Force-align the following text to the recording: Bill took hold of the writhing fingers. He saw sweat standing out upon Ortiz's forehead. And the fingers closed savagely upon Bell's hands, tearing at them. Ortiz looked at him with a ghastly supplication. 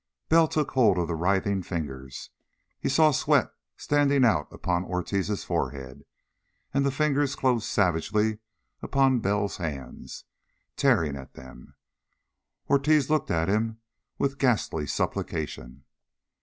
Bill 0.29 0.47
took 0.47 0.71
hold 0.71 0.97
of 0.97 1.07
the 1.07 1.13
writhing 1.13 1.61
fingers. 1.61 2.31
He 2.79 2.89
saw 2.89 3.11
sweat 3.11 3.51
standing 3.77 4.25
out 4.25 4.47
upon 4.51 4.83
Ortiz's 4.83 5.43
forehead. 5.43 6.05
And 6.73 6.83
the 6.83 6.89
fingers 6.89 7.35
closed 7.35 7.67
savagely 7.67 8.39
upon 8.81 9.19
Bell's 9.19 9.57
hands, 9.57 10.25
tearing 10.75 11.15
at 11.15 11.35
them. 11.35 11.75
Ortiz 12.67 13.11
looked 13.11 13.29
at 13.29 13.47
him 13.47 13.77
with 14.17 14.33
a 14.33 14.37
ghastly 14.37 14.87
supplication. 14.87 15.83